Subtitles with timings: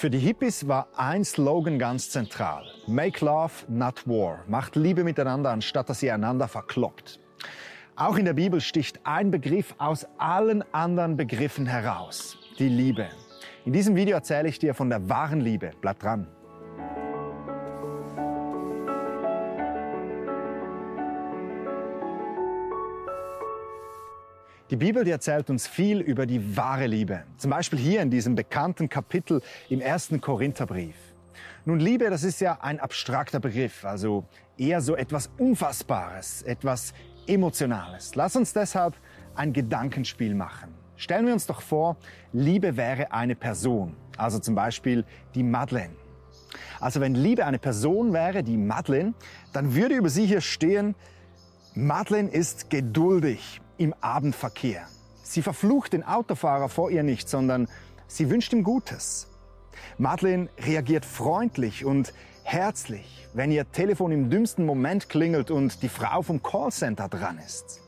[0.00, 2.64] Für die Hippies war ein Slogan ganz zentral.
[2.86, 4.42] Make love, not war.
[4.48, 7.20] Macht Liebe miteinander, anstatt dass ihr einander verkloppt.
[7.96, 12.38] Auch in der Bibel sticht ein Begriff aus allen anderen Begriffen heraus.
[12.58, 13.08] Die Liebe.
[13.66, 15.72] In diesem Video erzähle ich dir von der wahren Liebe.
[15.82, 16.26] Bleib dran.
[24.70, 27.24] Die Bibel die erzählt uns viel über die wahre Liebe.
[27.38, 30.94] Zum Beispiel hier in diesem bekannten Kapitel im ersten Korintherbrief.
[31.64, 36.94] Nun, Liebe, das ist ja ein abstrakter Begriff, also eher so etwas Unfassbares, etwas
[37.26, 38.14] Emotionales.
[38.14, 38.94] Lass uns deshalb
[39.34, 40.72] ein Gedankenspiel machen.
[40.94, 41.96] Stellen wir uns doch vor,
[42.32, 45.96] Liebe wäre eine Person, also zum Beispiel die Madeleine.
[46.78, 49.14] Also wenn Liebe eine Person wäre, die Madeleine,
[49.52, 50.94] dann würde über sie hier stehen,
[51.74, 54.86] Madeleine ist geduldig, im Abendverkehr.
[55.22, 57.66] Sie verflucht den Autofahrer vor ihr nicht, sondern
[58.06, 59.26] sie wünscht ihm Gutes.
[59.96, 62.12] Madeleine reagiert freundlich und
[62.42, 67.80] herzlich, wenn ihr Telefon im dümmsten Moment klingelt und die Frau vom Callcenter dran ist.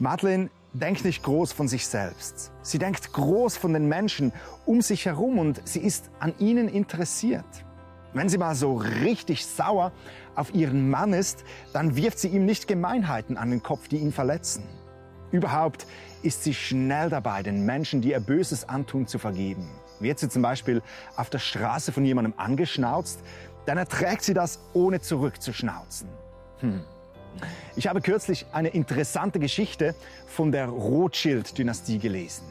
[0.00, 2.50] Madeleine denkt nicht groß von sich selbst.
[2.62, 4.32] Sie denkt groß von den Menschen
[4.64, 7.44] um sich herum und sie ist an ihnen interessiert.
[8.12, 9.92] Wenn sie mal so richtig sauer
[10.34, 14.12] auf ihren Mann ist, dann wirft sie ihm nicht Gemeinheiten an den Kopf, die ihn
[14.12, 14.64] verletzen.
[15.36, 15.86] Überhaupt
[16.22, 19.68] ist sie schnell dabei, den Menschen, die ihr Böses antun, zu vergeben.
[20.00, 20.80] Wird sie zum Beispiel
[21.14, 23.20] auf der Straße von jemandem angeschnauzt,
[23.66, 26.08] dann erträgt sie das, ohne zurückzuschnauzen.
[26.60, 26.80] Hm.
[27.76, 29.94] Ich habe kürzlich eine interessante Geschichte
[30.26, 32.44] von der Rothschild-Dynastie gelesen.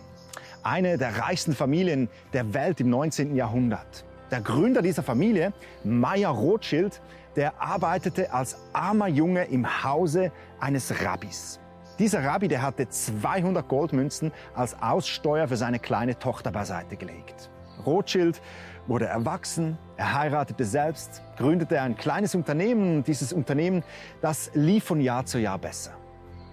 [0.61, 3.36] Eine der reichsten Familien der Welt im 19.
[3.36, 4.06] Jahrhundert.
[4.30, 7.02] Der Gründer dieser Familie, Meyer Rothschild,
[7.36, 11.59] der arbeitete als armer Junge im Hause eines Rabbis.
[11.97, 17.49] Dieser Rabbi, der hatte 200 Goldmünzen als Aussteuer für seine kleine Tochter beiseite gelegt.
[17.85, 18.41] Rothschild
[18.88, 23.83] wurde erwachsen, er heiratete selbst, gründete ein kleines Unternehmen und dieses Unternehmen,
[24.21, 25.91] das lief von Jahr zu Jahr besser.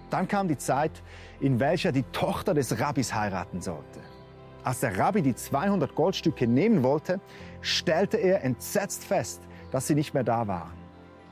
[0.09, 1.03] Dann kam die Zeit,
[1.41, 3.99] in welcher die Tochter des Rabbis heiraten sollte.
[4.63, 7.19] Als der Rabbi die 200 Goldstücke nehmen wollte,
[7.61, 10.82] stellte er entsetzt fest, dass sie nicht mehr da waren.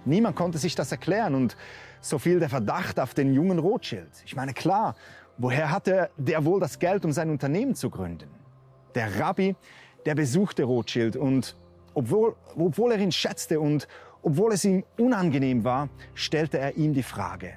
[0.05, 1.55] Niemand konnte sich das erklären und
[1.99, 4.09] so fiel der Verdacht auf den jungen Rothschild.
[4.25, 4.95] Ich meine, klar,
[5.37, 8.29] woher hatte der wohl das Geld, um sein Unternehmen zu gründen?
[8.95, 9.55] Der Rabbi,
[10.05, 11.55] der besuchte Rothschild und
[11.93, 13.87] obwohl, obwohl er ihn schätzte und
[14.23, 17.53] obwohl es ihm unangenehm war, stellte er ihm die Frage,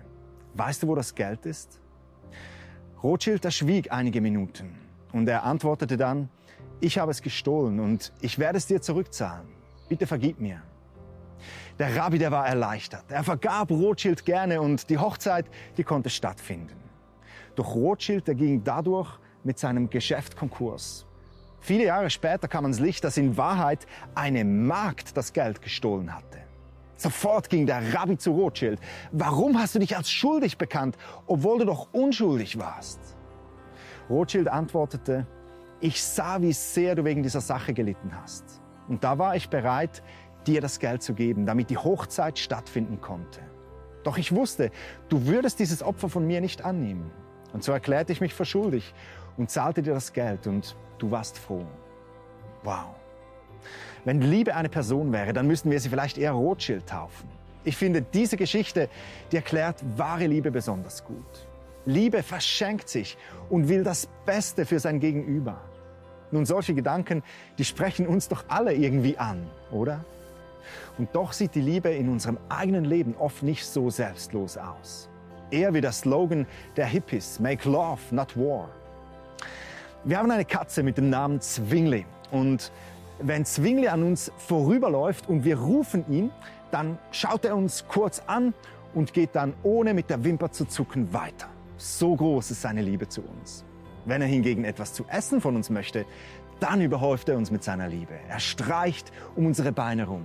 [0.55, 1.81] weißt du, wo das Geld ist?
[3.03, 4.75] Rothschild, der schwieg einige Minuten
[5.13, 6.29] und er antwortete dann,
[6.81, 9.47] ich habe es gestohlen und ich werde es dir zurückzahlen.
[9.89, 10.63] Bitte vergib mir.
[11.79, 13.05] Der Rabbi, der war erleichtert.
[13.09, 15.47] Er vergab Rothschild gerne und die Hochzeit,
[15.77, 16.77] die konnte stattfinden.
[17.57, 19.09] Doch Rothschild, der ging dadurch
[19.43, 21.07] mit seinem Geschäft Konkurs.
[21.61, 26.39] Viele Jahre später kam ans Licht, dass in Wahrheit eine Magd das Geld gestohlen hatte.
[26.97, 28.81] Sofort ging der Rabbi zu Rothschild.
[29.13, 30.97] Warum hast du dich als schuldig bekannt,
[31.27, 33.01] obwohl du doch unschuldig warst?
[34.09, 35.27] Rothschild antwortete,
[35.81, 38.61] ich sah, wie sehr du wegen dieser Sache gelitten hast.
[38.89, 40.03] Und da war ich bereit,
[40.47, 43.41] dir das Geld zu geben, damit die Hochzeit stattfinden konnte.
[44.03, 44.71] Doch ich wusste,
[45.09, 47.11] du würdest dieses Opfer von mir nicht annehmen.
[47.53, 48.95] Und so erklärte ich mich für schuldig
[49.37, 51.67] und zahlte dir das Geld und du warst froh.
[52.63, 52.95] Wow.
[54.05, 57.29] Wenn Liebe eine Person wäre, dann müssten wir sie vielleicht eher Rothschild taufen.
[57.65, 58.91] Ich finde, diese Geschichte,
[59.33, 61.49] die erklärt wahre Liebe besonders gut.
[61.87, 63.17] Liebe verschenkt sich
[63.49, 65.61] und will das Beste für sein Gegenüber.
[66.31, 67.23] Nun, solche Gedanken,
[67.59, 70.05] die sprechen uns doch alle irgendwie an, oder?
[70.99, 75.09] Und doch sieht die Liebe in unserem eigenen Leben oft nicht so selbstlos aus.
[75.51, 78.71] Eher wie der Slogan der Hippies, Make Love, not War.
[80.05, 82.05] Wir haben eine Katze mit dem Namen Zwingli.
[82.31, 82.73] Und
[83.21, 86.31] wenn Zwingli an uns vorüberläuft und wir rufen ihn,
[86.71, 88.53] dann schaut er uns kurz an
[88.95, 91.47] und geht dann ohne mit der Wimper zu zucken weiter.
[91.77, 93.65] So groß ist seine Liebe zu uns.
[94.05, 96.05] Wenn er hingegen etwas zu essen von uns möchte,
[96.61, 98.15] dann überhäuft er uns mit seiner Liebe.
[98.29, 100.25] Er streicht um unsere Beine rum.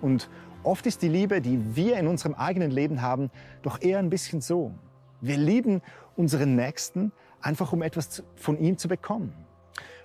[0.00, 0.28] Und
[0.62, 3.30] oft ist die Liebe, die wir in unserem eigenen Leben haben,
[3.62, 4.72] doch eher ein bisschen so.
[5.20, 5.82] Wir lieben
[6.16, 9.32] unseren Nächsten einfach, um etwas von ihm zu bekommen.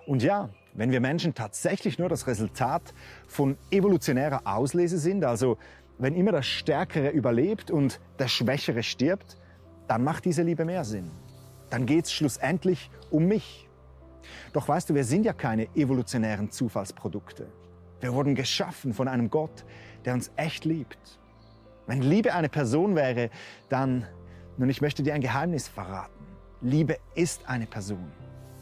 [0.05, 2.93] Und ja, wenn wir Menschen tatsächlich nur das Resultat
[3.27, 5.57] von evolutionärer Auslese sind, also
[5.97, 9.37] wenn immer das Stärkere überlebt und der Schwächere stirbt,
[9.87, 11.11] dann macht diese Liebe mehr Sinn.
[11.69, 13.69] Dann geht es schlussendlich um mich.
[14.51, 17.47] Doch weißt du, wir sind ja keine evolutionären Zufallsprodukte.
[18.03, 19.63] Wir wurden geschaffen von einem Gott,
[20.03, 21.17] der uns echt liebt.
[21.87, 23.29] Wenn Liebe eine Person wäre,
[23.69, 24.05] dann,
[24.57, 26.25] nun, ich möchte dir ein Geheimnis verraten.
[26.59, 28.11] Liebe ist eine Person.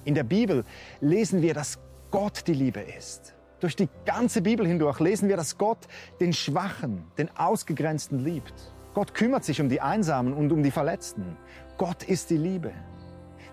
[0.05, 0.63] In der Bibel
[0.99, 1.79] lesen wir, dass
[2.11, 3.33] Gott die Liebe ist.
[3.59, 5.87] Durch die ganze Bibel hindurch lesen wir, dass Gott
[6.19, 8.53] den Schwachen, den Ausgegrenzten liebt.
[8.93, 11.35] Gott kümmert sich um die Einsamen und um die Verletzten.
[11.79, 12.73] Gott ist die Liebe.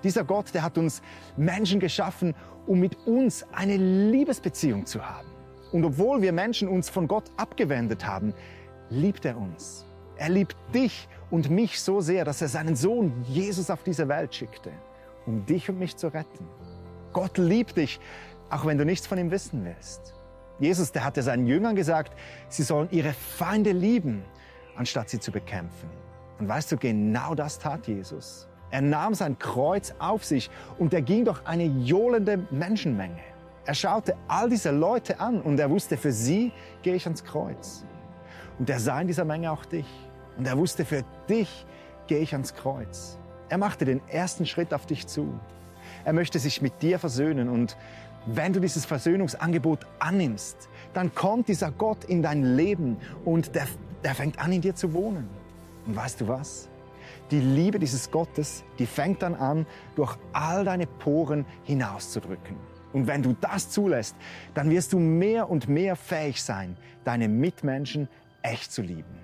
[0.04, 1.00] Dieser Gott, der hat uns
[1.38, 2.34] Menschen geschaffen,
[2.66, 5.27] um mit uns eine Liebesbeziehung zu haben.
[5.72, 8.34] Und obwohl wir Menschen uns von Gott abgewendet haben,
[8.90, 9.86] liebt er uns.
[10.16, 14.34] Er liebt dich und mich so sehr, dass er seinen Sohn Jesus auf diese Welt
[14.34, 14.70] schickte,
[15.26, 16.46] um dich und mich zu retten.
[17.12, 18.00] Gott liebt dich,
[18.50, 20.14] auch wenn du nichts von ihm wissen willst.
[20.58, 22.18] Jesus, der hatte seinen Jüngern gesagt,
[22.48, 24.24] sie sollen ihre Feinde lieben,
[24.76, 25.88] anstatt sie zu bekämpfen.
[26.38, 28.48] Und weißt du, genau das tat Jesus.
[28.70, 33.20] Er nahm sein Kreuz auf sich und er ging durch eine johlende Menschenmenge.
[33.68, 37.84] Er schaute all diese Leute an und er wusste, für sie gehe ich ans Kreuz.
[38.58, 39.84] Und er sah in dieser Menge auch dich.
[40.38, 41.66] Und er wusste, für dich
[42.06, 43.18] gehe ich ans Kreuz.
[43.50, 45.38] Er machte den ersten Schritt auf dich zu.
[46.06, 47.76] Er möchte sich mit dir versöhnen und
[48.24, 53.66] wenn du dieses Versöhnungsangebot annimmst, dann kommt dieser Gott in dein Leben und der,
[54.02, 55.28] der fängt an, in dir zu wohnen.
[55.84, 56.70] Und weißt du was?
[57.30, 62.77] Die Liebe dieses Gottes, die fängt dann an, durch all deine Poren hinauszudrücken.
[62.92, 64.16] Und wenn du das zulässt,
[64.54, 68.08] dann wirst du mehr und mehr fähig sein, deine Mitmenschen
[68.42, 69.18] echt zu lieben.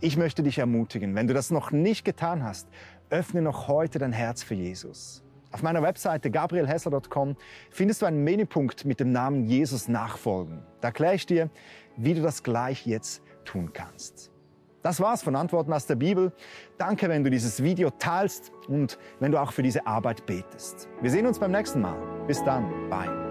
[0.00, 2.68] Ich möchte dich ermutigen, wenn du das noch nicht getan hast,
[3.10, 5.22] öffne noch heute dein Herz für Jesus.
[5.52, 7.36] Auf meiner Webseite gabrielhessler.com
[7.70, 10.62] findest du einen Menüpunkt mit dem Namen Jesus nachfolgen.
[10.80, 11.50] Da erkläre ich dir,
[11.96, 14.30] wie du das gleich jetzt tun kannst.
[14.82, 16.32] Das war's von Antworten aus der Bibel.
[16.78, 20.88] Danke, wenn du dieses Video teilst und wenn du auch für diese Arbeit betest.
[21.00, 21.96] Wir sehen uns beim nächsten Mal.
[22.26, 22.88] Bis dann.
[22.88, 23.29] Bye.